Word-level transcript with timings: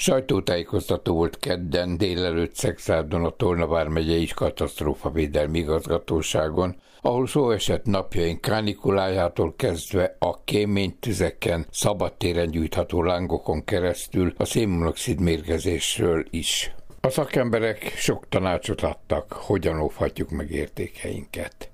Sajtótájékoztató 0.00 1.14
volt 1.14 1.38
kedden 1.38 1.96
délelőtt 1.96 2.54
Szexárdon 2.54 3.24
a 3.24 3.30
Tolna 3.30 3.66
vármegyei 3.66 4.26
katasztrófavédelmi 4.34 5.58
igazgatóságon, 5.58 6.76
ahol 7.00 7.26
szó 7.26 7.50
esett 7.50 7.84
napjaink 7.84 8.40
kánikulájától 8.40 9.54
kezdve 9.56 10.16
a 10.18 10.44
kéménytüzeken 10.44 11.66
szabadtéren 11.70 12.50
gyújtható 12.50 13.02
lángokon 13.02 13.64
keresztül 13.64 14.34
a 14.36 14.44
szénmonoxid 14.44 15.20
mérgezésről 15.20 16.24
is. 16.30 16.74
A 17.00 17.10
szakemberek 17.10 17.92
sok 17.96 18.28
tanácsot 18.28 18.80
adtak, 18.80 19.32
hogyan 19.32 19.80
óvhatjuk 19.80 20.30
meg 20.30 20.50
értékeinket. 20.50 21.70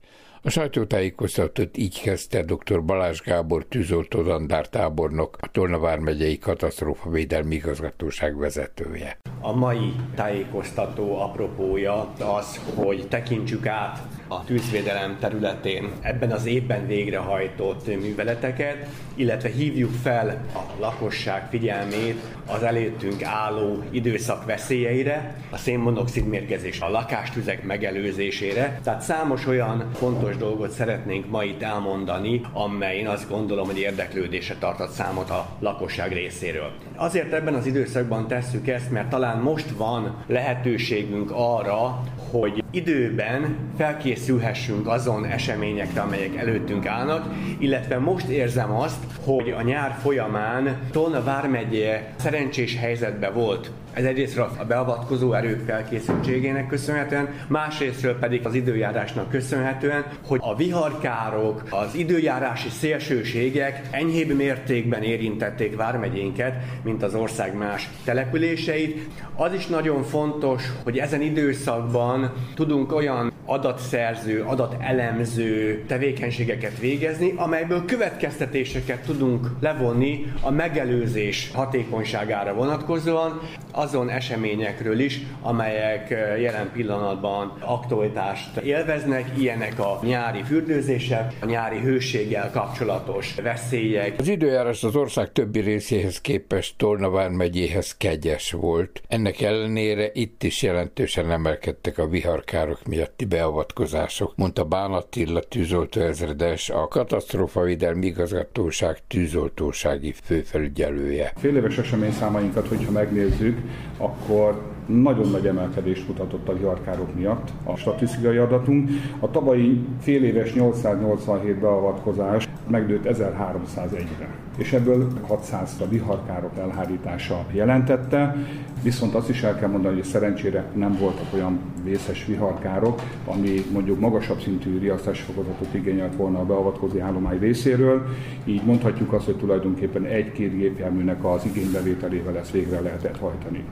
A 0.47 0.51
sajtótájékoztatót 0.51 1.77
így 1.77 2.01
kezdte 2.01 2.43
dr. 2.43 2.85
Balázs 2.85 3.21
Gábor 3.21 3.65
tűzoltó 3.65 4.23
tábornok, 4.71 5.37
a 5.41 5.51
Tolna 5.51 5.97
megyei 5.99 6.39
katasztrófavédelmi 6.39 7.55
igazgatóság 7.55 8.37
vezetője. 8.39 9.19
A 9.41 9.53
mai 9.53 9.95
tájékoztató 10.15 11.21
apropója 11.21 12.13
az, 12.19 12.61
hogy 12.75 13.09
tekintsük 13.09 13.67
át 13.67 14.03
a 14.29 14.45
tűzvédelem 14.45 15.17
területén 15.21 15.89
ebben 16.01 16.31
az 16.31 16.47
évben 16.47 16.87
végrehajtott 16.87 17.87
műveleteket, 17.87 18.89
illetve 19.15 19.49
hívjuk 19.49 19.91
fel 20.03 20.45
a 20.55 20.81
lakosság 20.81 21.49
figyelmét 21.51 22.21
az 22.47 22.63
előttünk 22.63 23.23
álló 23.23 23.83
időszak 23.91 24.45
veszélyeire, 24.45 25.35
a 25.51 25.57
szénmonoxid 25.57 26.27
mérgezés, 26.27 26.81
a 26.81 26.91
lakástüzek 26.91 27.63
megelőzésére. 27.63 28.81
Tehát 28.83 29.03
számos 29.03 29.47
olyan 29.47 29.91
fontos 29.95 30.37
dolgot 30.37 30.71
szeretnénk 30.71 31.31
ma 31.31 31.45
itt 31.45 31.63
elmondani, 31.63 32.41
amely 32.53 32.99
én 32.99 33.09
azt 33.09 33.29
gondolom, 33.29 33.67
hogy 33.67 33.79
érdeklődése 33.79 34.55
tartott 34.59 34.91
számot 34.91 35.31
a 35.31 35.49
lakosság 35.59 36.13
részéről. 36.13 36.73
Azért 36.97 37.33
ebben 37.33 37.55
az 37.55 37.67
időszakban 37.67 38.27
tesszük 38.27 38.69
ezt, 38.69 38.91
mert 38.91 39.09
talán 39.09 39.39
most 39.39 39.71
van 39.71 40.25
lehetőségünk 40.27 41.31
arra, 41.35 42.03
hogy 42.31 42.65
időben 42.71 43.57
felkészülhessünk 43.77 44.87
azon 44.87 45.25
eseményekre, 45.25 46.01
amelyek 46.01 46.37
előttünk 46.37 46.87
állnak, 46.87 47.35
illetve 47.59 47.99
most 47.99 48.29
érzem 48.29 48.71
azt, 48.71 49.05
hogy 49.25 49.51
a 49.51 49.63
nyár 49.63 49.97
folyamán 50.01 50.79
Tolna 50.91 51.23
vármegye 51.23 52.03
szerencsés 52.17 52.77
helyzetbe 52.77 53.31
volt. 53.31 53.71
Ez 53.97 54.05
egyrésztről 54.05 54.51
a 54.59 54.65
beavatkozó 54.65 55.33
erők 55.33 55.65
felkészültségének 55.67 56.67
köszönhetően, 56.67 57.29
másrésztről 57.49 58.19
pedig 58.19 58.47
az 58.47 58.55
időjárásnak 58.55 59.31
köszönhetően, 59.31 60.05
hogy 60.27 60.41
a 60.43 60.57
viharkárok, 60.57 61.63
az 61.71 61.95
időjárási 61.95 62.69
szélsőségek 62.69 63.89
enyhébb 63.91 64.37
mértékben 64.37 65.03
érintették 65.03 65.77
vármegyénket, 65.77 66.55
mint 66.83 67.03
az 67.03 67.15
ország 67.15 67.57
más 67.57 67.89
településeit. 68.05 69.09
Az 69.37 69.53
is 69.53 69.67
nagyon 69.67 70.03
fontos, 70.03 70.63
hogy 70.83 70.99
ezen 70.99 71.21
időszakban 71.21 72.33
tudunk 72.55 72.93
olyan 72.93 73.33
adatszerző, 73.47 74.43
adatelemző 74.43 75.85
tevékenységeket 75.87 76.79
végezni, 76.79 77.33
amelyből 77.37 77.85
következtetéseket 77.85 79.01
tudunk 79.01 79.51
levonni 79.61 80.33
a 80.41 80.51
megelőzés 80.51 81.51
hatékonyságára 81.55 82.55
vonatkozóan, 82.55 83.41
azon 83.77 84.11
eseményekről 84.11 84.99
is, 84.99 85.21
amelyek 85.43 86.09
jelen 86.41 86.71
pillanatban 86.73 87.53
aktualitást 87.61 88.57
élveznek, 88.57 89.31
ilyenek 89.39 89.79
a 89.79 89.99
nyári 90.03 90.43
fürdőzések, 90.43 91.33
a 91.41 91.47
nyári 91.47 91.79
hőséggel 91.79 92.51
kapcsolatos 92.51 93.35
veszélyek. 93.35 94.15
Az 94.19 94.29
időjárás 94.29 94.85
az 94.85 94.97
ország 94.97 95.33
többi 95.33 95.61
részéhez 95.61 96.21
képest 96.21 96.75
Tornavár 96.77 97.31
megyéhez 97.31 97.97
kegyes 97.97 98.53
volt. 98.53 99.03
Ennek 99.09 99.41
ellenére 99.41 100.11
itt 100.13 100.43
is 100.43 100.63
jelentősen 100.63 101.31
emelkedtek 101.31 101.99
a 101.99 102.07
viharkárok 102.07 102.85
miatti 102.87 103.25
beavatkozások, 103.25 104.33
mondta 104.37 104.65
Bán 104.65 104.93
Attila 104.93 105.41
tűzoltó 105.41 106.01
ezredes, 106.01 106.71
a 106.71 106.89
katasztrófavédelmi 106.89 108.07
igazgatóság 108.07 108.99
tűzoltósági 109.09 110.15
főfelügyelője. 110.25 111.33
Fél 111.37 111.57
éves 111.57 111.79
eseményszámainkat, 111.79 112.69
hogyha 112.69 112.91
megnézzük, 112.91 113.66
akkor 113.97 114.63
nagyon 114.87 115.31
nagy 115.31 115.47
emelkedést 115.47 116.09
mutatott 116.09 116.49
a 116.49 116.57
viharkárok 116.57 117.15
miatt 117.15 117.49
a 117.65 117.77
statisztikai 117.77 118.37
adatunk. 118.37 118.91
A 119.21 119.31
tavalyi 119.31 119.87
fél 120.01 120.25
éves 120.25 120.55
887 120.55 121.59
beavatkozás 121.59 122.49
megnőtt 122.69 123.05
1301-re, 123.05 124.29
és 124.57 124.73
ebből 124.73 125.09
600 125.27 125.77
a 125.81 125.89
viharkárok 125.89 126.59
elhárítása 126.59 127.45
jelentette, 127.53 128.37
viszont 128.83 129.15
azt 129.15 129.29
is 129.29 129.43
el 129.43 129.59
kell 129.59 129.69
mondani, 129.69 129.95
hogy 129.95 130.05
szerencsére 130.05 130.65
nem 130.75 130.97
voltak 131.01 131.35
olyan 131.35 131.59
vészes 131.85 132.25
viharkárok, 132.27 133.01
ami 133.25 133.65
mondjuk 133.73 134.01
magasabb 134.01 134.41
szintű 134.41 134.79
riasztási 134.79 135.23
fokozatot 135.23 135.75
igényelt 135.75 136.17
volna 136.17 136.39
a 136.39 136.45
beavatkozó 136.45 137.01
állomány 137.01 137.39
részéről, 137.39 138.07
így 138.45 138.63
mondhatjuk 138.65 139.13
azt, 139.13 139.25
hogy 139.25 139.37
tulajdonképpen 139.37 140.05
egy-két 140.05 140.57
gépjárműnek 140.57 141.25
az 141.25 141.45
igénybevételével 141.45 142.37
ezt 142.37 142.51
végre 142.51 142.81
lehetett 142.81 143.19
hajtani. 143.19 143.65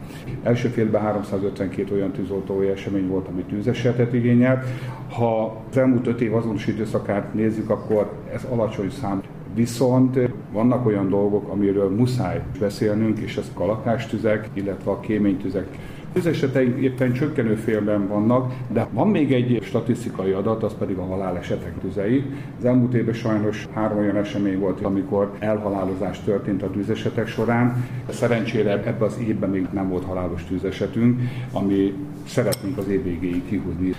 Első 0.43 0.69
félben 0.69 1.03
352 1.03 1.95
olyan 1.95 2.13
tűzoltói 2.13 2.69
esemény 2.69 3.09
volt, 3.09 3.29
ami 3.29 3.43
tűzesetet 3.43 4.13
igényelt. 4.13 4.65
Ha 5.09 5.63
az 5.71 5.77
elmúlt 5.77 6.07
öt 6.07 6.21
év 6.21 6.35
azonos 6.35 6.67
időszakát 6.67 7.35
nézzük, 7.35 7.71
akkor 7.71 8.13
ez 8.35 8.45
alacsony 8.51 8.91
szám. 8.91 9.23
Viszont 9.55 10.19
vannak 10.53 10.87
olyan 10.87 11.09
dolgok, 11.09 11.49
amiről 11.49 11.91
muszáj 11.91 12.43
beszélnünk, 12.61 13.19
és 13.19 13.37
ezek 13.37 13.61
a 13.61 13.67
lakástüzek, 13.67 14.49
illetve 14.55 14.91
a 14.91 15.01
kéménytüzek 15.01 15.67
Tüzeseteink 16.15 16.81
éppen 16.81 17.13
csökkenő 17.13 17.55
félben 17.55 18.09
vannak, 18.09 18.53
de 18.69 18.89
van 18.93 19.09
még 19.09 19.33
egy 19.33 19.59
statisztikai 19.63 20.31
adat, 20.31 20.63
az 20.63 20.75
pedig 20.79 20.97
a 20.97 21.05
halálesetek 21.07 21.73
tüzei. 21.81 22.25
Az 22.59 22.65
elmúlt 22.65 22.95
évben 22.95 23.15
sajnos 23.15 23.69
három 23.73 23.99
olyan 23.99 24.17
esemény 24.17 24.59
volt, 24.59 24.81
amikor 24.81 25.33
elhalálozás 25.39 26.21
történt 26.21 26.63
a 26.63 26.71
tűzesetek 26.71 27.27
során. 27.27 27.85
Szerencsére 28.09 28.71
ebben 28.71 29.09
az 29.09 29.19
évben 29.27 29.51
még 29.51 29.67
nem 29.73 29.89
volt 29.89 30.05
halálos 30.05 30.45
tűzesetünk, 30.45 31.21
ami 31.53 31.95
szeretnénk 32.27 32.79
az 32.79 32.89
év 32.89 33.03
végéig 33.03 33.43
kihúzni. 33.49 33.95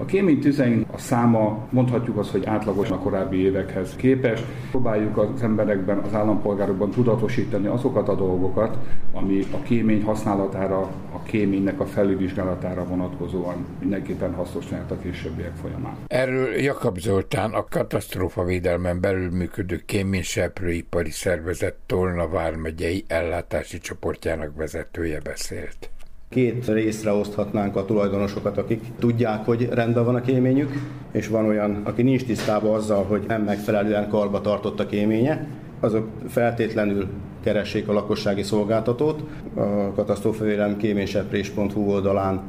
A 0.00 0.04
kémény 0.04 0.40
tüzein 0.40 0.86
a 0.92 0.98
száma 0.98 1.66
mondhatjuk 1.70 2.16
azt, 2.16 2.30
hogy 2.30 2.46
átlagos 2.46 2.90
a 2.90 2.98
korábbi 2.98 3.36
évekhez 3.36 3.96
képest. 3.96 4.44
Próbáljuk 4.70 5.16
az 5.16 5.42
emberekben, 5.42 5.98
az 5.98 6.14
állampolgárokban 6.14 6.90
tudatosítani 6.90 7.66
azokat 7.66 8.08
a 8.08 8.14
dolgokat, 8.14 8.76
ami 9.12 9.44
a 9.52 9.62
kémény 9.62 10.02
használatára, 10.02 10.78
a 11.12 11.22
kéménynek 11.22 11.80
a 11.80 11.86
felülvizsgálatára 11.86 12.84
vonatkozóan 12.84 13.66
mindenképpen 13.80 14.34
hasznos 14.34 14.70
lehet 14.70 14.90
a 14.90 14.98
későbbiek 14.98 15.52
folyamán. 15.62 15.96
Erről 16.06 16.54
Jakab 16.54 16.98
Zoltán, 16.98 17.52
a 17.52 17.64
katasztrófavédelmen 17.64 19.00
belül 19.00 19.30
működő 19.30 19.82
kéményseprőipari 19.86 21.10
szervezet 21.10 21.76
Tolna 21.86 22.28
vármegyei 22.28 23.04
ellátási 23.08 23.78
csoportjának 23.78 24.56
vezetője 24.56 25.20
beszélt. 25.20 25.90
Két 26.28 26.68
részre 26.68 27.12
oszthatnánk 27.12 27.76
a 27.76 27.84
tulajdonosokat, 27.84 28.58
akik 28.58 28.84
tudják, 28.98 29.44
hogy 29.44 29.68
rendben 29.72 30.04
van 30.04 30.14
a 30.14 30.20
kéményük, 30.20 30.72
és 31.12 31.28
van 31.28 31.46
olyan, 31.46 31.80
aki 31.84 32.02
nincs 32.02 32.24
tisztában 32.24 32.74
azzal, 32.74 33.04
hogy 33.04 33.24
nem 33.28 33.42
megfelelően 33.42 34.08
karba 34.08 34.40
tartott 34.40 34.80
a 34.80 34.86
kéménye, 34.86 35.46
azok 35.80 36.08
feltétlenül 36.28 37.08
keressék 37.42 37.88
a 37.88 37.92
lakossági 37.92 38.42
szolgáltatót. 38.42 39.22
A 39.54 39.92
katasztrófavélem 39.94 40.76
kéményseprés.hu 40.76 41.90
oldalán 41.90 42.40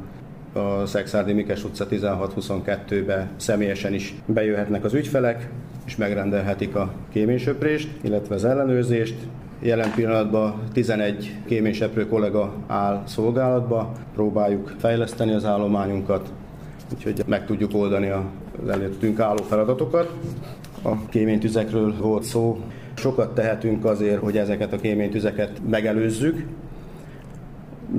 a 0.52 0.86
Szexárdi 0.86 1.32
Mikes 1.32 1.64
utca 1.64 1.86
1622-be 1.90 3.30
személyesen 3.36 3.94
is 3.94 4.14
bejöhetnek 4.26 4.84
az 4.84 4.94
ügyfelek, 4.94 5.48
és 5.86 5.96
megrendelhetik 5.96 6.74
a 6.74 6.92
kéménysöprést, 7.12 7.88
illetve 8.00 8.34
az 8.34 8.44
ellenőrzést, 8.44 9.16
Jelen 9.62 9.92
pillanatban 9.94 10.62
11 10.72 11.36
kéményseprő 11.46 12.06
kollega 12.06 12.52
áll 12.66 13.02
szolgálatba, 13.06 13.92
próbáljuk 14.14 14.74
fejleszteni 14.78 15.32
az 15.32 15.44
állományunkat, 15.44 16.32
úgyhogy 16.94 17.22
meg 17.26 17.46
tudjuk 17.46 17.74
oldani 17.74 18.08
az 18.08 18.68
előttünk 18.68 19.20
álló 19.20 19.42
feladatokat. 19.42 20.12
A 20.82 21.06
kéménytüzekről 21.08 21.96
volt 21.96 22.22
szó. 22.22 22.60
Sokat 22.94 23.34
tehetünk 23.34 23.84
azért, 23.84 24.20
hogy 24.20 24.36
ezeket 24.36 24.72
a 24.72 24.76
kéménytüzeket 24.76 25.60
megelőzzük, 25.68 26.46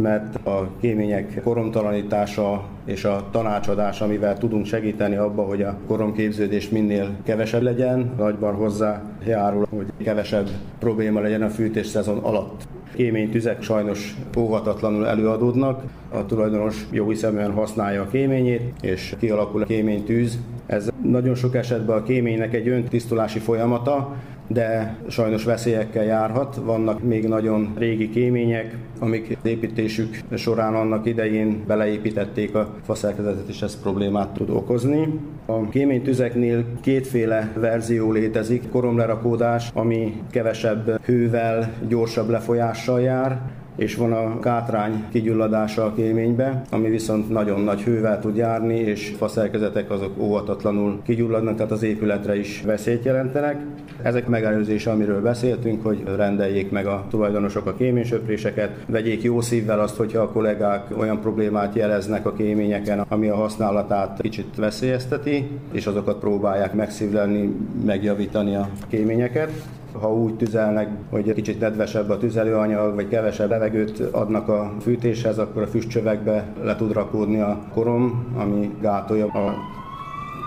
mert 0.01 0.47
a 0.47 0.69
kémények 0.79 1.41
koromtalanítása 1.43 2.63
és 2.85 3.05
a 3.05 3.27
tanácsadás, 3.31 4.01
amivel 4.01 4.38
tudunk 4.38 4.65
segíteni 4.65 5.15
abba, 5.15 5.43
hogy 5.43 5.61
a 5.61 5.77
koromképződés 5.88 6.69
minél 6.69 7.09
kevesebb 7.23 7.61
legyen, 7.61 8.11
nagyban 8.17 8.53
hozzá 8.53 9.01
járul, 9.25 9.67
hogy 9.69 9.85
kevesebb 10.03 10.49
probléma 10.79 11.19
legyen 11.19 11.41
a 11.41 11.49
fűtés 11.49 11.88
szezon 11.88 12.17
alatt. 12.17 12.67
Kéménytüzek 12.93 13.61
sajnos 13.61 14.15
óvatatlanul 14.38 15.07
előadódnak, 15.07 15.83
a 16.09 16.25
tulajdonos 16.25 16.88
jó 16.91 17.09
hiszeműen 17.09 17.51
használja 17.51 18.01
a 18.01 18.07
kéményét, 18.07 18.73
és 18.81 19.15
kialakul 19.19 19.61
a 19.61 19.65
kéménytűz. 19.65 20.39
Ez 20.65 20.89
nagyon 21.03 21.35
sok 21.35 21.55
esetben 21.55 21.97
a 21.97 22.03
kéménynek 22.03 22.53
egy 22.53 22.67
öntisztulási 22.67 23.39
folyamata, 23.39 24.15
de 24.53 24.98
sajnos 25.09 25.44
veszélyekkel 25.44 26.03
járhat. 26.03 26.56
Vannak 26.56 27.03
még 27.03 27.27
nagyon 27.27 27.74
régi 27.77 28.09
kémények, 28.09 28.77
amik 29.00 29.38
építésük 29.44 30.19
során 30.36 30.75
annak 30.75 31.06
idején 31.06 31.63
beleépítették 31.68 32.56
a 32.56 32.74
faszerkezetet, 32.83 33.50
és 33.50 33.62
ez 33.62 33.81
problémát 33.81 34.33
tud 34.33 34.50
okozni. 34.50 35.19
A 35.45 35.69
kéménytüzeknél 35.69 36.65
kétféle 36.81 37.51
verzió 37.56 38.12
létezik, 38.12 38.69
koromlerakódás, 38.69 39.69
ami 39.74 40.21
kevesebb 40.31 41.06
hővel, 41.06 41.74
gyorsabb 41.88 42.30
lefolyással 42.30 43.01
jár, 43.01 43.42
és 43.75 43.95
van 43.95 44.13
a 44.13 44.39
kátrány 44.39 45.06
kigyulladása 45.12 45.85
a 45.85 45.94
kéménybe, 45.94 46.62
ami 46.69 46.89
viszont 46.89 47.29
nagyon 47.29 47.62
nagy 47.62 47.81
hővel 47.81 48.19
tud 48.19 48.35
járni, 48.35 48.75
és 48.75 49.15
a 49.19 49.27
szerkezetek 49.27 49.91
azok 49.91 50.18
óvatatlanul 50.18 51.01
kigyulladnak, 51.03 51.56
tehát 51.56 51.71
az 51.71 51.83
épületre 51.83 52.38
is 52.39 52.62
veszélyt 52.65 53.06
jelentenek. 53.06 53.65
Ezek 54.01 54.27
megelőzése, 54.27 54.91
amiről 54.91 55.21
beszéltünk, 55.21 55.83
hogy 55.83 56.03
rendeljék 56.15 56.71
meg 56.71 56.85
a 56.85 57.06
tulajdonosok 57.09 57.65
a 57.65 57.73
kéménysöpréseket, 57.73 58.71
vegyék 58.88 59.21
jó 59.21 59.41
szívvel 59.41 59.79
azt, 59.79 59.95
hogyha 59.95 60.21
a 60.21 60.31
kollégák 60.31 60.97
olyan 60.97 61.19
problémát 61.19 61.75
jeleznek 61.75 62.25
a 62.25 62.33
kéményeken, 62.33 63.06
ami 63.09 63.27
a 63.27 63.35
használatát 63.35 64.21
kicsit 64.21 64.56
veszélyezteti, 64.56 65.47
és 65.71 65.85
azokat 65.85 66.19
próbálják 66.19 66.74
megszívlelni, 66.74 67.56
megjavítani 67.85 68.56
a 68.56 68.69
kéményeket 68.89 69.51
ha 69.99 70.13
úgy 70.13 70.35
tüzelnek, 70.35 70.89
hogy 71.09 71.33
kicsit 71.33 71.59
nedvesebb 71.59 72.09
a 72.09 72.17
tüzelőanyag, 72.17 72.95
vagy 72.95 73.07
kevesebb 73.07 73.49
levegőt 73.49 73.99
adnak 73.99 74.47
a 74.47 74.71
fűtéshez, 74.81 75.38
akkor 75.38 75.61
a 75.61 75.67
füstcsövekbe 75.67 76.45
le 76.63 76.75
tud 76.75 76.93
rakódni 76.93 77.39
a 77.39 77.59
korom, 77.73 78.33
ami 78.38 78.71
gátolja 78.81 79.25
a 79.25 79.53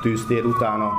tűztér 0.02 0.44
utána 0.44 0.90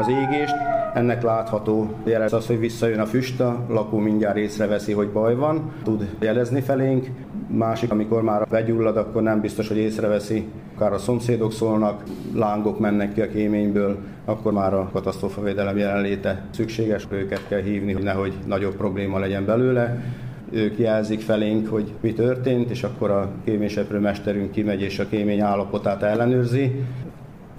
az 0.00 0.08
égést. 0.08 0.54
Ennek 0.94 1.22
látható 1.22 1.90
jelez 2.04 2.32
az, 2.32 2.46
hogy 2.46 2.58
visszajön 2.58 3.00
a 3.00 3.06
füst, 3.06 3.40
a 3.40 3.64
lakó 3.68 3.98
mindjárt 3.98 4.36
észreveszi, 4.36 4.92
hogy 4.92 5.10
baj 5.10 5.34
van, 5.34 5.72
tud 5.82 6.08
jelezni 6.18 6.60
felénk. 6.60 7.06
Másik, 7.46 7.90
amikor 7.90 8.22
már 8.22 8.46
begyullad, 8.50 8.96
akkor 8.96 9.22
nem 9.22 9.40
biztos, 9.40 9.68
hogy 9.68 9.76
észreveszi, 9.76 10.46
akár 10.74 10.92
a 10.92 10.98
szomszédok 10.98 11.52
szólnak, 11.52 12.02
lángok 12.34 12.78
mennek 12.78 13.12
ki 13.12 13.20
a 13.20 13.28
kéményből, 13.28 13.98
akkor 14.24 14.52
már 14.52 14.74
a 14.74 14.90
katasztrófavédelem 14.92 15.76
jelenléte 15.76 16.42
szükséges, 16.50 17.06
őket 17.10 17.46
kell 17.48 17.60
hívni, 17.60 17.92
hogy 17.92 18.02
nehogy 18.02 18.32
nagyobb 18.46 18.76
probléma 18.76 19.18
legyen 19.18 19.44
belőle. 19.44 20.02
Ők 20.50 20.78
jelzik 20.78 21.20
felénk, 21.20 21.68
hogy 21.68 21.92
mi 22.00 22.12
történt, 22.12 22.70
és 22.70 22.82
akkor 22.82 23.10
a 23.10 23.30
kéményseprő 23.44 23.98
mesterünk 23.98 24.50
kimegy 24.50 24.80
és 24.80 24.98
a 24.98 25.06
kémény 25.08 25.40
állapotát 25.40 26.02
ellenőrzi, 26.02 26.84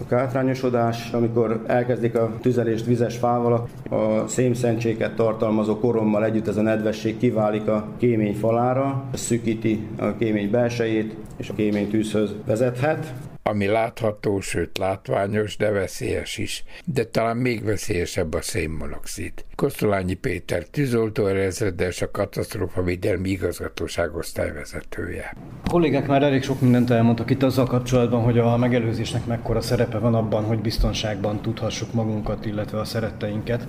a 0.01 0.07
kátrányosodás, 0.07 1.11
amikor 1.11 1.63
elkezdik 1.67 2.15
a 2.15 2.31
tüzelést 2.41 2.85
vizes 2.85 3.17
fával, 3.17 3.67
a 3.89 4.27
szénszentséget 4.27 5.15
tartalmazó 5.15 5.79
korommal 5.79 6.25
együtt 6.25 6.47
ez 6.47 6.57
a 6.57 6.61
nedvesség 6.61 7.17
kiválik 7.17 7.67
a 7.67 7.87
kémény 7.97 8.35
falára, 8.35 9.03
szűkíti 9.13 9.87
a 9.97 10.15
kémény 10.17 10.49
belsejét, 10.49 11.15
és 11.37 11.49
a 11.49 11.53
kémény 11.53 11.89
tűzhöz 11.89 12.35
vezethet 12.45 13.13
ami 13.49 13.65
látható, 13.65 14.39
sőt 14.39 14.77
látványos, 14.77 15.57
de 15.57 15.71
veszélyes 15.71 16.37
is. 16.37 16.63
De 16.85 17.03
talán 17.03 17.37
még 17.37 17.63
veszélyesebb 17.63 18.33
a 18.33 18.41
szénmonoxid. 18.41 19.33
Kosztolányi 19.55 20.13
Péter, 20.13 20.63
tűzoltó 20.63 21.25
ezredes, 21.25 22.01
a 22.01 22.11
katasztrófa 22.11 22.83
védelmi 22.83 23.29
igazgatóság 23.29 24.15
osztályvezetője. 24.15 25.33
A 25.63 25.69
kollégák 25.69 26.07
már 26.07 26.23
elég 26.23 26.43
sok 26.43 26.61
mindent 26.61 26.89
elmondtak 26.89 27.29
itt 27.29 27.43
azzal 27.43 27.65
kapcsolatban, 27.65 28.23
hogy 28.23 28.39
a 28.39 28.57
megelőzésnek 28.57 29.25
mekkora 29.25 29.61
szerepe 29.61 29.97
van 29.97 30.15
abban, 30.15 30.43
hogy 30.43 30.59
biztonságban 30.59 31.41
tudhassuk 31.41 31.93
magunkat, 31.93 32.45
illetve 32.45 32.79
a 32.79 32.85
szeretteinket. 32.85 33.67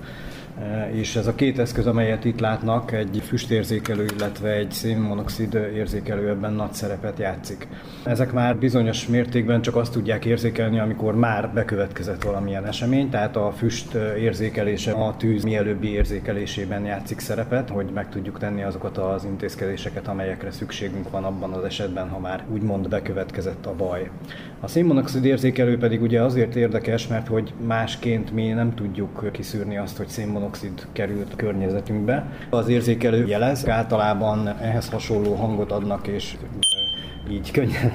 Eh, 0.61 0.95
és 0.97 1.15
ez 1.15 1.27
a 1.27 1.35
két 1.35 1.59
eszköz, 1.59 1.87
amelyet 1.87 2.25
itt 2.25 2.39
látnak, 2.39 2.91
egy 2.91 3.21
füstérzékelő, 3.25 4.05
illetve 4.17 4.49
egy 4.49 4.71
szénmonoxid 4.71 5.53
érzékelő 5.53 6.29
ebben 6.29 6.53
nagy 6.53 6.73
szerepet 6.73 7.19
játszik. 7.19 7.67
Ezek 8.03 8.31
már 8.31 8.57
bizonyos 8.57 9.07
mértékben 9.07 9.61
csak 9.61 9.75
azt 9.75 9.91
tudják 9.91 10.25
érzékelni, 10.25 10.79
amikor 10.79 11.15
már 11.15 11.53
bekövetkezett 11.53 12.23
valamilyen 12.23 12.65
esemény, 12.65 13.09
tehát 13.09 13.35
a 13.35 13.51
füst 13.51 13.93
érzékelése 14.19 14.91
a 14.91 15.15
tűz 15.17 15.43
mielőbbi 15.43 15.91
érzékelésében 15.91 16.85
játszik 16.85 17.19
szerepet, 17.19 17.69
hogy 17.69 17.89
meg 17.93 18.09
tudjuk 18.09 18.39
tenni 18.39 18.63
azokat 18.63 18.97
az 18.97 19.23
intézkedéseket, 19.23 20.07
amelyekre 20.07 20.51
szükségünk 20.51 21.09
van 21.09 21.23
abban 21.23 21.53
az 21.53 21.63
esetben, 21.63 22.09
ha 22.09 22.19
már 22.19 22.43
úgymond 22.51 22.89
bekövetkezett 22.89 23.65
a 23.65 23.75
baj. 23.75 24.09
A 24.59 24.67
szénmonoxid 24.67 25.25
érzékelő 25.25 25.77
pedig 25.77 26.01
ugye 26.01 26.21
azért 26.21 26.55
érdekes, 26.55 27.07
mert 27.07 27.27
hogy 27.27 27.53
másként 27.65 28.31
mi 28.33 28.47
nem 28.47 28.75
tudjuk 28.75 29.31
kiszűrni 29.31 29.77
azt, 29.77 29.97
hogy 29.97 30.07
szénmonoxid 30.07 30.87
került 30.91 31.33
a 31.33 31.35
környezetünkbe. 31.35 32.25
Az 32.49 32.67
érzékelő 32.67 33.27
jelez, 33.27 33.67
általában 33.69 34.47
ehhez 34.47 34.89
hasonló 34.89 35.33
hangot 35.33 35.71
adnak, 35.71 36.07
és 36.07 36.35
így 37.31 37.51
könnyen 37.51 37.91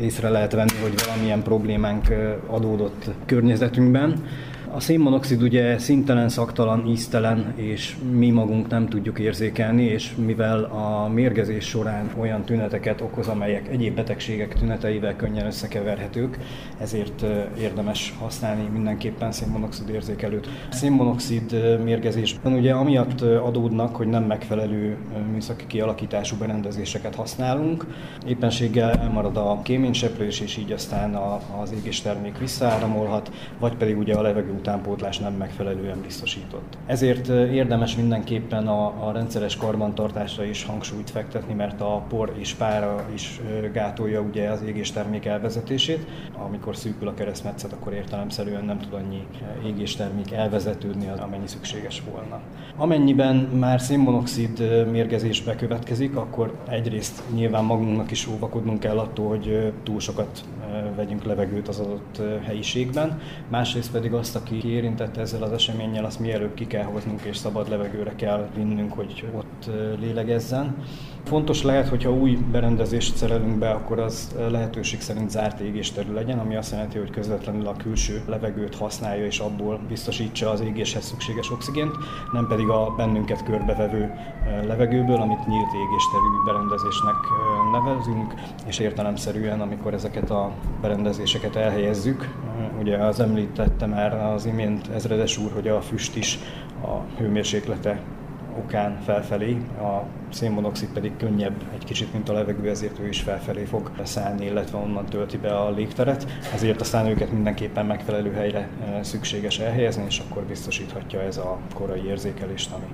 észre 0.00 0.28
lehet 0.28 0.52
venni, 0.52 0.76
hogy 0.82 0.92
valamilyen 1.06 1.42
problémánk 1.42 2.06
adódott 2.46 3.10
környezetünkben. 3.26 4.24
A 4.72 4.80
szénmonoxid 4.80 5.42
ugye 5.42 5.78
szintelen, 5.78 6.28
szaktalan, 6.28 6.86
íztelen, 6.86 7.52
és 7.56 7.96
mi 8.10 8.30
magunk 8.30 8.68
nem 8.68 8.88
tudjuk 8.88 9.18
érzékelni, 9.18 9.82
és 9.82 10.14
mivel 10.24 10.64
a 10.64 11.08
mérgezés 11.08 11.64
során 11.64 12.10
olyan 12.18 12.44
tüneteket 12.44 13.00
okoz, 13.00 13.28
amelyek 13.28 13.68
egyéb 13.68 13.94
betegségek 13.94 14.54
tüneteivel 14.54 15.16
könnyen 15.16 15.46
összekeverhetők, 15.46 16.38
ezért 16.78 17.24
érdemes 17.58 18.14
használni 18.18 18.68
mindenképpen 18.72 19.32
szénmonoxid 19.32 19.88
érzékelőt. 19.88 20.48
A 20.70 20.74
szénmonoxid 20.74 21.80
mérgezésben 21.84 22.52
ugye 22.52 22.72
amiatt 22.72 23.20
adódnak, 23.20 23.96
hogy 23.96 24.06
nem 24.06 24.24
megfelelő 24.24 24.96
műszaki 25.32 25.66
kialakítású 25.66 26.36
berendezéseket 26.36 27.14
használunk, 27.14 27.86
éppenséggel 28.26 28.90
elmarad 28.90 29.36
a 29.36 29.60
kéményseprés, 29.62 30.40
és 30.40 30.56
így 30.56 30.72
aztán 30.72 31.14
az 31.62 31.72
égéstermék 31.72 32.38
visszaáramolhat, 32.38 33.30
vagy 33.58 33.76
pedig 33.76 33.98
ugye 33.98 34.14
a 34.14 34.22
levegő 34.22 34.58
utánpótlás 34.60 35.18
nem 35.18 35.32
megfelelően 35.32 36.00
biztosított. 36.00 36.78
Ezért 36.86 37.28
érdemes 37.28 37.96
mindenképpen 37.96 38.66
a, 38.68 39.08
a 39.08 39.12
rendszeres 39.12 39.56
karbantartásra 39.56 40.44
is 40.44 40.64
hangsúlyt 40.64 41.10
fektetni, 41.10 41.54
mert 41.54 41.80
a 41.80 42.04
por 42.08 42.34
és 42.38 42.54
pára 42.54 43.04
is 43.14 43.40
gátolja 43.72 44.20
ugye 44.20 44.48
az 44.48 44.62
égéstermék 44.62 45.24
elvezetését. 45.24 46.06
Amikor 46.46 46.76
szűkül 46.76 47.08
a 47.08 47.14
keresztmetszet, 47.14 47.72
akkor 47.72 47.92
értelemszerűen 47.92 48.64
nem 48.64 48.78
tud 48.78 48.92
annyi 48.92 49.26
égéstermék 49.66 50.32
elvezetődni, 50.32 51.08
amennyi 51.18 51.46
szükséges 51.46 52.02
volna. 52.10 52.40
Amennyiben 52.76 53.36
már 53.36 53.80
szénmonoxid 53.80 54.86
mérgezés 54.90 55.42
bekövetkezik, 55.42 56.16
akkor 56.16 56.54
egyrészt 56.68 57.22
nyilván 57.34 57.64
magunknak 57.64 58.10
is 58.10 58.26
óvakodnunk 58.26 58.80
kell 58.80 58.98
attól, 58.98 59.28
hogy 59.28 59.72
túl 59.82 60.00
sokat 60.00 60.44
vegyünk 60.96 61.24
levegőt 61.24 61.68
az 61.68 61.78
adott 61.78 62.20
helyiségben, 62.42 63.20
másrészt 63.48 63.92
pedig 63.92 64.12
azt, 64.12 64.36
aki 64.50 64.68
érintett 64.68 65.16
ezzel 65.16 65.42
az 65.42 65.52
eseménnyel, 65.52 66.04
azt 66.04 66.18
mielőbb 66.18 66.54
ki 66.54 66.66
kell 66.66 66.84
hoznunk 66.84 67.20
és 67.22 67.36
szabad 67.36 67.68
levegőre 67.68 68.14
kell 68.16 68.48
vinnünk, 68.54 68.92
hogy 68.92 69.28
ott 69.34 69.70
lélegezzen. 69.98 70.76
Fontos 71.24 71.62
lehet, 71.62 71.88
hogyha 71.88 72.12
új 72.12 72.38
berendezést 72.50 73.16
szerelünk 73.16 73.58
be, 73.58 73.70
akkor 73.70 73.98
az 73.98 74.34
lehetőség 74.50 75.00
szerint 75.00 75.30
zárt 75.30 75.60
égésterű 75.60 76.12
legyen, 76.12 76.38
ami 76.38 76.56
azt 76.56 76.70
jelenti, 76.70 76.98
hogy 76.98 77.10
közvetlenül 77.10 77.66
a 77.66 77.76
külső 77.76 78.22
levegőt 78.26 78.76
használja 78.76 79.24
és 79.24 79.38
abból 79.38 79.80
biztosítsa 79.88 80.50
az 80.50 80.60
égéshez 80.60 81.04
szükséges 81.04 81.50
oxigént, 81.50 81.96
nem 82.32 82.46
pedig 82.46 82.68
a 82.68 82.94
bennünket 82.96 83.44
körbevevő 83.44 84.12
levegőből, 84.66 85.20
amit 85.20 85.46
nyílt 85.46 85.72
égésterű 85.74 86.44
berendezésnek 86.44 87.16
nevezünk, 87.72 88.34
és 88.66 88.78
értelemszerűen, 88.78 89.60
amikor 89.60 89.94
ezeket 89.94 90.30
a 90.30 90.52
berendezéseket 90.80 91.56
elhelyezzük, 91.56 92.34
ugye 92.80 92.96
az 92.96 93.20
említette 93.20 93.86
már 93.86 94.14
az 94.14 94.46
imént 94.46 94.88
ezredes 94.88 95.38
úr, 95.38 95.52
hogy 95.52 95.68
a 95.68 95.80
füst 95.80 96.16
is 96.16 96.38
a 96.82 97.18
hőmérséklete 97.18 98.00
okán 98.58 99.00
felfelé, 99.04 99.56
a 99.78 100.02
szénmonoxid 100.30 100.88
pedig 100.88 101.16
könnyebb 101.16 101.64
egy 101.74 101.84
kicsit, 101.84 102.12
mint 102.12 102.28
a 102.28 102.32
levegő, 102.32 102.68
ezért 102.68 102.98
ő 102.98 103.08
is 103.08 103.20
felfelé 103.20 103.64
fog 103.64 103.90
szállni, 104.02 104.44
illetve 104.44 104.78
onnan 104.78 105.06
tölti 105.06 105.36
be 105.36 105.56
a 105.56 105.70
légteret. 105.70 106.26
Ezért 106.54 106.80
aztán 106.80 107.06
őket 107.06 107.32
mindenképpen 107.32 107.86
megfelelő 107.86 108.32
helyre 108.32 108.68
e, 108.84 109.02
szükséges 109.02 109.58
elhelyezni, 109.58 110.04
és 110.08 110.18
akkor 110.18 110.42
biztosíthatja 110.42 111.20
ez 111.20 111.36
a 111.36 111.58
korai 111.74 112.04
érzékelést, 112.06 112.72
ami 112.72 112.86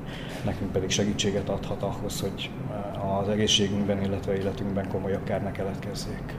nekünk 0.44 0.72
pedig 0.72 0.90
segítséget 0.90 1.48
adhat 1.48 1.82
ahhoz, 1.82 2.20
hogy 2.20 2.50
e, 2.70 3.00
az 3.18 3.28
egészségünkben, 3.28 4.02
illetve 4.02 4.36
életünkben 4.36 4.88
komolyabb 4.88 5.24
kár 5.24 5.42
ne 5.42 5.52
keletkezzék. 5.52 6.34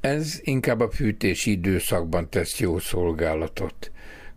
Ez 0.00 0.38
inkább 0.40 0.80
a 0.80 0.90
fűtési 0.90 1.50
időszakban 1.50 2.30
tesz 2.30 2.60
jó 2.60 2.78
szolgálatot. 2.78 3.90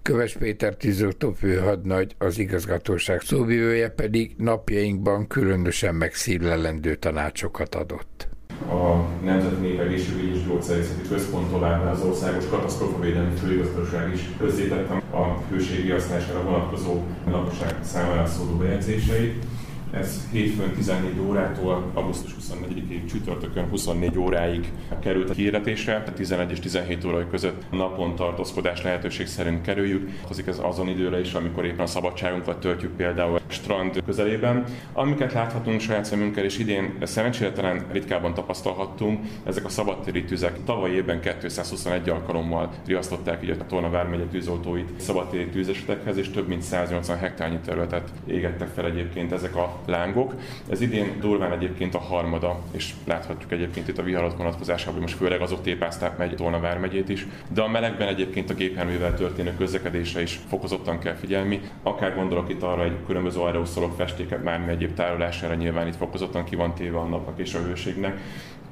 Köves 0.04 0.34
Péter 0.34 0.76
tűzoltó 0.76 1.32
főhadnagy, 1.32 2.16
az 2.18 2.38
igazgatóság 2.38 3.22
szóvivője 3.22 3.90
pedig 3.90 4.36
napjainkban 4.38 5.28
különösen 5.28 5.96
megszívlelendő 5.96 6.96
tanácsokat 6.96 7.76
adott. 7.76 8.28
a 8.70 9.08
Nemzeti 9.24 9.68
és 9.94 10.46
Gyógyszerészeti 10.48 11.08
Központtól 11.08 11.64
áll 11.64 11.88
az 11.88 12.02
Országos 12.02 12.48
Katasztrófavédelmi 12.50 13.36
Főigazgatóság 13.36 14.14
is 14.14 14.30
közzétettem 14.38 15.02
a 15.12 15.42
hőségi 15.50 15.90
használására 15.90 16.44
vonatkozó 16.44 17.04
lakosság 17.30 17.76
számára 17.84 18.26
szóló 18.26 18.58
bejegyzéseit. 18.58 19.46
Ez 19.92 20.28
hétfőn 20.32 20.74
14 20.74 21.20
órától 21.20 21.92
augusztus 21.94 22.36
24-ig 22.42 23.06
csütörtökön 23.10 23.70
24 23.70 24.18
óráig 24.18 24.72
került 25.00 25.30
a 25.30 25.34
kiirdetésre, 25.34 26.04
11 26.16 26.52
és 26.52 26.60
17 26.60 27.06
óra 27.06 27.28
között 27.28 27.66
napon 27.72 28.16
tartózkodás 28.16 28.84
lehetőség 28.84 29.28
szerint 29.28 29.62
kerüljük. 29.62 30.10
Hozik 30.28 30.48
ez 30.48 30.60
azon 30.64 30.88
időre 30.88 31.20
is, 31.20 31.34
amikor 31.34 31.66
éppen 31.66 31.80
a 31.80 31.86
szabadságunkat 31.86 32.60
töltjük 32.60 32.96
például 32.96 33.40
strand 33.48 34.04
közelében. 34.06 34.64
Amiket 34.94 35.34
láthatunk 35.34 35.80
saját 35.80 36.06
szemünkkel, 36.06 36.44
és 36.44 36.58
idén 36.58 36.98
szerencsére 37.04 37.52
talán 37.52 37.86
ritkában 37.92 38.34
tapasztalhattunk, 38.34 39.20
ezek 39.44 39.66
a 39.66 39.70
szabadtéri 39.70 40.24
tüzek. 40.24 40.64
Tavaly 40.64 40.92
évben 40.92 41.22
221 41.22 42.10
alkalommal 42.10 42.70
riasztották 42.86 43.44
így 43.44 43.50
a 43.50 43.66
Torna 43.66 43.90
vármegye 43.90 44.24
tűzoltóit 44.24 44.90
szabadtéri 44.98 45.50
tűzesetekhez, 45.50 46.18
és 46.18 46.30
több 46.30 46.48
mint 46.48 46.62
180 46.62 47.18
hektárnyi 47.18 47.60
területet 47.66 48.10
égettek 48.28 48.68
fel 48.68 48.86
egyébként 48.86 49.32
ezek 49.32 49.56
a 49.56 49.80
lángok. 49.86 50.34
Ez 50.70 50.82
idén 50.82 51.20
durván 51.20 51.52
egyébként 51.52 51.96
a 51.96 52.00
harmada, 52.00 52.60
és 52.72 52.94
láthatjuk 53.06 53.52
egyébként 53.52 53.88
itt 53.88 53.98
a 53.98 54.04
viharat 54.04 54.38
vonatkozásában, 54.38 54.94
hogy 54.94 55.02
most 55.02 55.16
főleg 55.16 55.42
azok 55.42 55.62
tépázták 55.62 56.18
megy 56.18 56.36
Tolna 56.36 56.60
vármegyét 56.60 57.10
is, 57.10 57.28
de 57.54 57.62
a 57.62 57.68
melegben 57.68 58.08
egyébként 58.08 58.50
a 58.50 58.54
gépjárművel 58.54 59.16
történő 59.16 59.56
közlekedésre 59.58 60.22
is 60.22 60.40
fokozottan 60.48 61.00
kell 61.00 61.16
figyelni. 61.16 61.62
Akár 61.84 62.16
gondolok 62.16 62.50
itt 62.50 62.62
arra 62.62 62.84
egy 62.84 62.98
különböző 63.06 63.40
aeroszolok 63.40 63.96
festéket, 63.96 64.44
már 64.44 64.70
egyéb 64.70 64.94
tárolására 64.94 65.54
nyilván 65.54 65.88
itt 65.88 65.96
fokozottan 65.96 66.44
ki 66.44 66.56
van 66.56 66.74
téve 66.74 66.98
a 66.98 67.06
napnak 67.06 67.40
és 67.40 67.54
a 67.54 67.60
hőségnek 67.60 68.20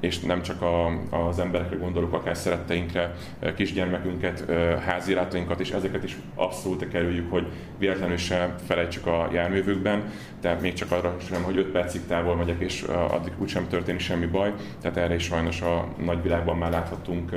és 0.00 0.20
nem 0.20 0.42
csak 0.42 0.62
a, 0.62 0.86
az 1.10 1.38
emberekre 1.38 1.76
gondolok, 1.76 2.12
akár 2.12 2.36
szeretteinkre, 2.36 3.14
kisgyermekünket, 3.56 4.44
háziratoinkat, 4.84 5.60
és 5.60 5.70
ezeket 5.70 6.04
is 6.04 6.16
abszolút 6.34 6.88
kerüljük, 6.88 7.30
hogy 7.30 7.46
véletlenül 7.78 8.16
sem 8.16 8.54
felejtsük 8.66 9.06
a 9.06 9.28
járművükben, 9.32 10.02
tehát 10.40 10.60
még 10.60 10.72
csak 10.72 10.92
arra 10.92 11.16
sem, 11.28 11.42
hogy 11.42 11.56
5 11.56 11.66
percig 11.66 12.06
távol 12.06 12.36
megyek, 12.36 12.60
és 12.60 12.82
addig 13.10 13.32
úgysem 13.38 13.68
történik 13.68 14.00
semmi 14.00 14.26
baj, 14.26 14.52
tehát 14.80 14.96
erre 14.96 15.14
is 15.14 15.22
sajnos 15.22 15.60
a 15.60 15.88
nagyvilágban 16.04 16.56
már 16.56 16.70
láthatunk 16.70 17.30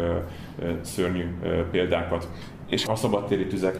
szörnyű 0.81 1.25
példákat. 1.71 2.27
És 2.69 2.85
a 2.85 2.95
szabadtéri 2.95 3.47
tüzek 3.47 3.79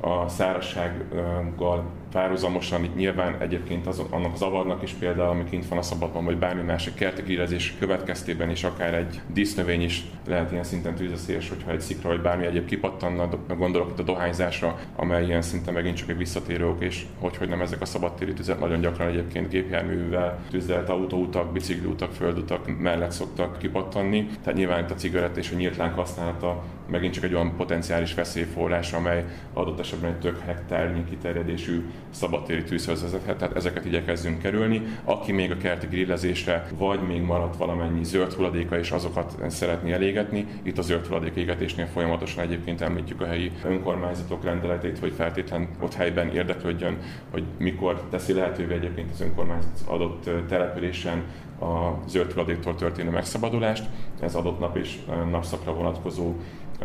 a 0.00 0.28
szárazsággal 0.28 1.84
párhuzamosan 2.12 2.88
nyilván 2.96 3.40
egyébként 3.40 3.86
az, 3.86 4.02
annak 4.10 4.32
az 4.32 4.42
avarnak 4.42 4.82
is 4.82 4.92
például, 4.92 5.28
ami 5.28 5.44
kint 5.44 5.68
van 5.68 5.78
a 5.78 5.82
szabadban, 5.82 6.24
vagy 6.24 6.38
bármi 6.38 6.62
másik 6.62 6.94
kerti 6.94 7.22
grillezés 7.22 7.74
következtében 7.78 8.50
is 8.50 8.64
akár 8.64 8.94
egy 8.94 9.20
dísznövény 9.26 9.82
is 9.82 10.04
lehet 10.26 10.52
ilyen 10.52 10.64
szinten 10.64 10.94
tűzeszélyes, 10.94 11.48
hogyha 11.48 11.70
egy 11.70 11.80
szikra 11.80 12.08
vagy 12.08 12.20
bármi 12.20 12.46
egyéb 12.46 12.66
kipattanna, 12.66 13.28
gondolok 13.56 13.90
itt 13.90 13.98
a 13.98 14.02
dohányzásra, 14.02 14.78
amely 14.96 15.24
ilyen 15.24 15.42
szinten 15.42 15.74
megint 15.74 15.96
csak 15.96 16.08
egy 16.08 16.16
visszatérő 16.16 16.66
ok, 16.66 16.82
és 16.82 17.04
hogy, 17.18 17.36
hogy 17.36 17.48
nem 17.48 17.60
ezek 17.60 17.80
a 17.80 17.84
szabadtéri 17.84 18.32
tüzek 18.32 18.60
nagyon 18.60 18.80
gyakran 18.80 19.08
egyébként 19.08 19.48
gépjárművel 19.48 20.38
tüzelt 20.50 20.88
autóutak, 20.88 21.52
bicikliutak, 21.52 22.12
földutak 22.12 22.78
mellett 22.78 23.10
szoktak 23.10 23.58
kipattanni. 23.58 24.26
Tehát 24.42 24.58
nyilván 24.58 24.82
itt 24.82 24.90
a 24.90 24.94
cigarett 24.94 25.36
és 25.36 25.50
a 25.50 25.56
nyílt 25.56 25.76
láng 25.76 25.94
használata 25.94 26.62
megint 26.90 27.14
csak 27.14 27.24
egy 27.24 27.34
olyan 27.34 27.56
potenciális 27.56 28.14
veszélyforrás, 28.14 28.92
amely 28.92 29.24
adott 29.52 29.78
esetben 29.78 30.10
egy 30.10 30.18
több 30.18 30.40
hektárnyi 30.40 31.04
kiterjedésű 31.04 31.84
szabadtéri 32.10 32.62
tűzhöz 32.62 33.02
vezethet, 33.02 33.36
tehát 33.36 33.56
ezeket 33.56 33.84
igyekezzünk 33.84 34.38
kerülni. 34.38 34.82
Aki 35.04 35.32
még 35.32 35.50
a 35.50 35.56
kerti 35.56 35.86
grillezésre, 35.86 36.66
vagy 36.78 37.00
még 37.00 37.22
maradt 37.22 37.56
valamennyi 37.56 38.04
zöld 38.04 38.32
hulladéka, 38.32 38.78
és 38.78 38.90
azokat 38.90 39.36
szeretné 39.46 39.92
elégetni, 39.92 40.46
itt 40.62 40.78
a 40.78 40.82
zöld 40.82 41.06
hulladék 41.06 41.34
égetésnél 41.34 41.86
folyamatosan 41.86 42.44
egyébként 42.44 42.80
említjük 42.80 43.20
a 43.20 43.26
helyi 43.26 43.52
önkormányzatok 43.64 44.44
rendeletét, 44.44 44.98
hogy 44.98 45.12
feltétlen 45.12 45.68
ott 45.80 45.94
helyben 45.94 46.28
érdeklődjön, 46.28 46.98
hogy 47.30 47.44
mikor 47.58 48.02
teszi 48.10 48.32
lehetővé 48.32 48.74
egyébként 48.74 49.10
az 49.10 49.20
önkormányzat 49.20 49.80
adott 49.86 50.30
településen 50.48 51.24
a 51.60 52.08
zöld 52.08 52.32
hulladéktól 52.32 52.74
történő 52.74 53.10
megszabadulást. 53.10 53.84
Ez 54.20 54.34
adott 54.34 54.58
nap 54.58 54.76
és 54.76 54.98
napszakra 55.30 55.72
vonatkozó 55.72 56.34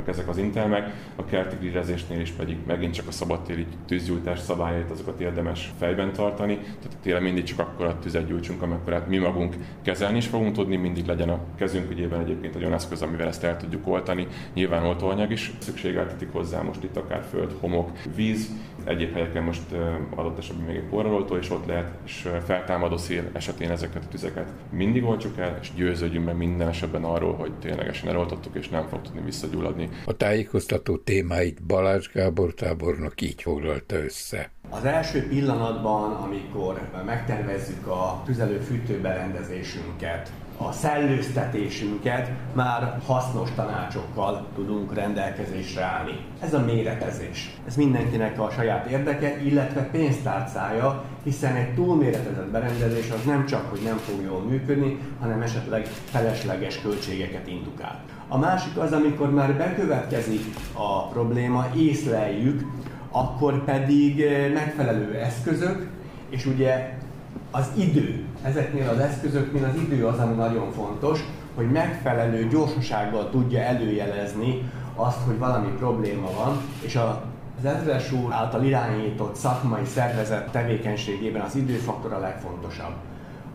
ezek 0.05 0.27
az 0.27 0.37
intelmek, 0.37 0.93
a 1.15 1.25
kerti 1.25 1.55
grillezésnél 1.55 2.21
is 2.21 2.31
pedig 2.31 2.57
megint 2.67 2.93
csak 2.93 3.07
a 3.07 3.11
szabadtéri 3.11 3.65
tűzgyújtás 3.87 4.39
szabályait, 4.39 4.91
azokat 4.91 5.19
érdemes 5.19 5.73
fejben 5.77 6.13
tartani, 6.13 6.55
tehát 6.55 6.97
tényleg 7.01 7.21
mindig 7.23 7.43
csak 7.43 7.59
akkor 7.59 7.85
a 7.85 7.99
tüzet 7.99 8.27
gyújtsunk, 8.27 8.89
hát 8.89 9.07
mi 9.07 9.17
magunk 9.17 9.55
kezelni 9.81 10.17
is 10.17 10.27
fogunk 10.27 10.55
tudni, 10.55 10.75
mindig 10.75 11.05
legyen 11.05 11.29
a 11.29 11.39
kezünk 11.55 11.91
ügyében 11.91 12.19
egyébként 12.19 12.55
egy 12.55 12.61
olyan 12.61 12.73
eszköz, 12.73 13.01
amivel 13.01 13.27
ezt 13.27 13.43
el 13.43 13.57
tudjuk 13.57 13.87
oltani. 13.87 14.27
Nyilván 14.53 14.85
oltóanyag 14.85 15.31
is 15.31 15.51
szükségeltetik 15.59 16.31
hozzá, 16.31 16.61
most 16.61 16.83
itt 16.83 16.97
akár 16.97 17.23
föld, 17.29 17.55
homok, 17.59 17.91
víz, 18.15 18.49
egyéb 18.83 19.13
helyeken 19.13 19.43
most 19.43 19.61
adott 20.15 20.37
esetben 20.37 20.65
még 20.65 20.75
egy 20.75 20.89
porraloltó 20.89 21.35
is 21.35 21.49
ott 21.49 21.65
lehet, 21.65 21.91
és 22.05 22.29
feltámadó 22.45 22.97
szél 22.97 23.23
esetén 23.33 23.71
ezeket 23.71 24.03
a 24.03 24.07
tüzeket 24.07 24.47
mindig 24.69 25.03
oltsuk 25.03 25.37
el, 25.37 25.57
és 25.61 25.73
győződjünk 25.75 26.25
meg 26.25 26.37
minden 26.37 26.67
esetben 26.67 27.03
arról, 27.03 27.33
hogy 27.33 27.51
ténylegesen 27.53 28.09
eloltottuk, 28.09 28.55
és 28.55 28.69
nem 28.69 28.87
fog 28.87 29.01
tudni 29.01 29.21
visszagyulladni. 29.21 29.89
A 30.05 30.17
tájékoztató 30.17 30.97
témáit 30.97 31.63
Balázs 31.63 32.07
Gábor 32.13 32.53
tábornok 32.53 33.21
így 33.21 33.41
foglalta 33.41 33.95
össze. 33.95 34.51
Az 34.69 34.85
első 34.85 35.27
pillanatban, 35.27 36.11
amikor 36.11 36.89
megtervezzük 37.05 37.87
a 37.87 38.21
tüzelő-fűtő 38.25 38.99
berendezésünket, 39.01 40.31
a 40.57 40.71
szellőztetésünket 40.71 42.31
már 42.53 42.99
hasznos 43.05 43.49
tanácsokkal 43.55 44.45
tudunk 44.55 44.93
rendelkezésre 44.93 45.83
állni. 45.83 46.25
Ez 46.39 46.53
a 46.53 46.59
méretezés. 46.59 47.55
Ez 47.67 47.75
mindenkinek 47.75 48.39
a 48.39 48.49
saját 48.49 48.85
érdeke, 48.85 49.41
illetve 49.43 49.81
pénztárcája, 49.81 51.03
hiszen 51.23 51.55
egy 51.55 51.73
túlméretezett 51.73 52.51
berendezés 52.51 53.09
az 53.09 53.23
nem 53.25 53.45
csak, 53.45 53.69
hogy 53.69 53.81
nem 53.83 53.97
fog 53.97 54.21
jól 54.23 54.41
működni, 54.41 54.97
hanem 55.19 55.41
esetleg 55.41 55.85
felesleges 55.85 56.81
költségeket 56.81 57.47
indukál. 57.47 58.03
A 58.27 58.37
másik 58.37 58.77
az, 58.77 58.91
amikor 58.91 59.31
már 59.31 59.57
bekövetkezik 59.57 60.41
a 60.73 61.07
probléma, 61.07 61.65
észleljük, 61.75 62.61
akkor 63.11 63.63
pedig 63.63 64.25
megfelelő 64.53 65.13
eszközök, 65.13 65.87
és 66.29 66.45
ugye 66.45 66.92
az 67.55 67.69
idő, 67.75 68.25
ezeknél 68.43 68.89
az 68.89 68.99
eszközöknél 68.99 69.65
az 69.65 69.75
idő 69.75 70.05
az, 70.05 70.19
ami 70.19 70.35
nagyon 70.35 70.71
fontos, 70.71 71.19
hogy 71.55 71.71
megfelelő 71.71 72.47
gyorsasággal 72.47 73.29
tudja 73.29 73.59
előjelezni 73.59 74.71
azt, 74.95 75.19
hogy 75.25 75.37
valami 75.37 75.67
probléma 75.77 76.29
van, 76.37 76.57
és 76.81 76.95
a 76.95 77.31
az 77.57 77.65
ezres 77.65 78.11
úr 78.11 78.33
által 78.33 78.63
irányított 78.63 79.35
szakmai 79.35 79.85
szervezet 79.85 80.51
tevékenységében 80.51 81.41
az 81.41 81.55
időfaktor 81.55 82.13
a 82.13 82.19
legfontosabb. 82.19 82.93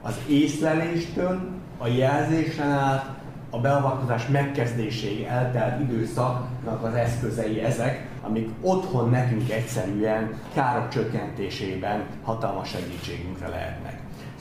Az 0.02 0.19
észleléstől, 0.28 1.40
a 1.78 1.87
jelzésen 1.87 2.71
át, 2.71 3.17
a 3.50 3.61
beavatkozás 3.61 4.26
megkezdéséig 4.26 5.23
eltelt 5.23 5.81
időszaknak 5.81 6.85
az 6.85 6.95
eszközei 6.95 7.61
ezek, 7.61 8.09
amik 8.23 8.49
otthon 8.61 9.11
nekünk 9.11 9.50
egyszerűen 9.50 10.35
károk 10.55 10.88
csökkentésében 10.88 12.05
hatalmas 12.23 12.69
segítségünkre 12.69 13.49
lehetnek. 13.49 13.88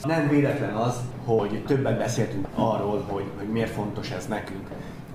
Nem 0.03 0.27
véletlen 0.29 0.75
az, 0.75 0.95
hogy 1.25 1.63
többet 1.67 1.97
beszéltünk 1.97 2.47
arról, 2.55 3.03
hogy, 3.07 3.25
hogy 3.37 3.47
miért 3.47 3.71
fontos 3.71 4.11
ez 4.11 4.25
nekünk. 4.27 4.67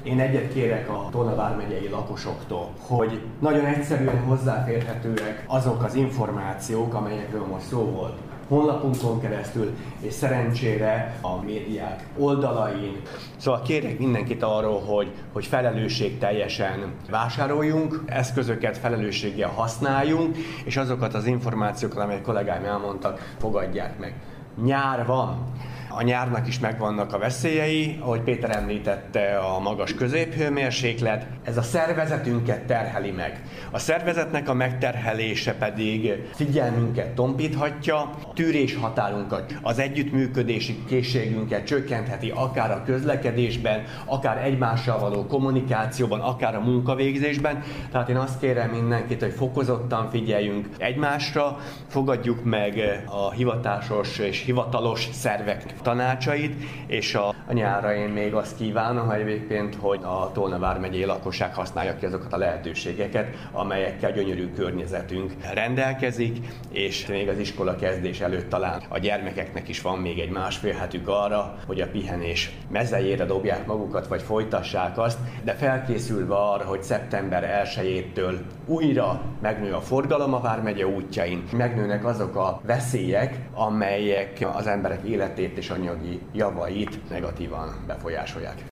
Én 0.02 0.20
egyet 0.20 0.52
kérek 0.52 0.88
a 0.88 1.08
Tolna 1.10 1.34
vármegyei 1.34 1.88
lakosoktól, 1.88 2.70
hogy 2.80 3.20
nagyon 3.40 3.64
egyszerűen 3.64 4.18
hozzáférhetőek 4.18 5.44
azok 5.46 5.82
az 5.82 5.94
információk, 5.94 6.94
amelyekről 6.94 7.46
most 7.46 7.66
szó 7.66 7.78
volt 7.78 8.14
honlapunkon 8.48 9.20
keresztül, 9.20 9.70
és 10.00 10.12
szerencsére 10.12 11.18
a 11.20 11.42
médiák 11.42 12.06
oldalain. 12.18 13.00
Szóval 13.36 13.62
kérek 13.62 13.98
mindenkit 13.98 14.42
arról, 14.42 14.80
hogy, 14.80 15.12
hogy 15.32 15.46
felelősség 15.46 16.18
teljesen 16.18 16.92
vásároljunk, 17.10 18.02
eszközöket 18.06 18.78
felelősséggel 18.78 19.48
használjunk, 19.48 20.36
és 20.64 20.76
azokat 20.76 21.14
az 21.14 21.26
információkat, 21.26 21.98
amelyek 21.98 22.22
kollégáim 22.22 22.64
elmondtak, 22.64 23.34
fogadják 23.38 23.98
meg. 23.98 24.14
Nyár 24.54 25.06
van, 25.06 25.52
a 25.94 26.02
nyárnak 26.02 26.48
is 26.48 26.58
megvannak 26.58 27.12
a 27.12 27.18
veszélyei, 27.18 27.98
ahogy 28.00 28.20
Péter 28.20 28.56
említette, 28.56 29.36
a 29.38 29.58
magas 29.58 29.94
középhőmérséklet. 29.94 31.26
Ez 31.44 31.56
a 31.56 31.62
szervezetünket 31.62 32.64
terheli 32.66 33.10
meg. 33.10 33.42
A 33.70 33.78
szervezetnek 33.78 34.48
a 34.48 34.54
megterhelése 34.54 35.54
pedig 35.54 36.12
figyelmünket 36.34 37.14
tompíthatja, 37.14 37.96
a 38.00 38.32
tűrés 38.34 38.76
határunkat, 38.76 39.54
az 39.62 39.78
együttműködési 39.78 40.84
készségünket 40.86 41.66
csökkentheti 41.66 42.30
akár 42.34 42.70
a 42.70 42.82
közlekedésben, 42.84 43.82
akár 44.04 44.44
egymással 44.44 44.98
való 44.98 45.26
kommunikációban, 45.26 46.20
akár 46.20 46.54
a 46.54 46.60
munkavégzésben. 46.60 47.62
Tehát 47.90 48.08
én 48.08 48.16
azt 48.16 48.38
kérem 48.38 48.70
mindenkit, 48.70 49.22
hogy 49.22 49.32
fokozottan 49.32 50.10
figyeljünk 50.10 50.68
egymásra, 50.78 51.58
fogadjuk 51.88 52.44
meg 52.44 53.02
a 53.06 53.30
hivatásos 53.30 54.18
és 54.18 54.42
hivatalos 54.44 55.08
szervek 55.12 55.80
tanácsait, 55.82 56.62
és 56.86 57.14
a, 57.14 57.28
a 57.28 57.52
nyára 57.52 57.94
én 57.94 58.08
még 58.08 58.34
azt 58.34 58.56
kívánom 58.56 59.10
egyébként, 59.10 59.74
hogy 59.74 60.00
a 60.02 60.30
Tolna 60.32 60.58
vármegyei 60.58 61.04
lakosság 61.04 61.54
használja 61.54 61.96
ki 61.96 62.06
azokat 62.06 62.32
a 62.32 62.36
lehetőségeket, 62.36 63.26
amelyekkel 63.52 64.12
gyönyörű 64.12 64.52
környezetünk 64.52 65.32
rendelkezik, 65.54 66.36
és 66.70 67.06
még 67.06 67.28
az 67.28 67.38
iskola 67.38 67.76
kezdés 67.76 68.20
előtt 68.20 68.48
talán 68.48 68.82
a 68.88 68.98
gyermekeknek 68.98 69.68
is 69.68 69.80
van 69.80 69.98
még 69.98 70.18
egy 70.18 70.30
másfél 70.30 70.74
hetük 70.74 71.08
arra, 71.08 71.58
hogy 71.66 71.80
a 71.80 71.88
pihenés 71.88 72.50
mezejére 72.70 73.24
dobják 73.24 73.66
magukat, 73.66 74.06
vagy 74.06 74.22
folytassák 74.22 74.98
azt, 74.98 75.18
de 75.44 75.52
felkészülve 75.52 76.34
arra, 76.34 76.64
hogy 76.64 76.82
szeptember 76.82 77.66
1-től 77.76 78.34
újra 78.66 79.20
megnő 79.40 79.72
a 79.72 79.80
forgalom 79.80 80.34
a 80.34 80.40
Vármegye 80.40 80.86
útjain, 80.86 81.42
megnőnek 81.52 82.04
azok 82.04 82.36
a 82.36 82.60
veszélyek, 82.66 83.38
amelyek 83.54 84.46
az 84.52 84.66
emberek 84.66 85.02
életét 85.02 85.54
és 85.72 85.78
anyagi 85.78 86.20
javait 86.32 87.08
negatívan 87.08 87.84
befolyásolják. 87.86 88.70